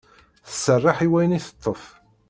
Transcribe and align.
Tserreḥ 0.49 0.97
i 1.05 1.07
wayen 1.11 1.37
i 1.37 1.39
teṭṭef. 1.45 1.83